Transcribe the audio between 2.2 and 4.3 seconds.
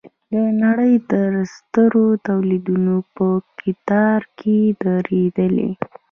تولیدوونکو په کتار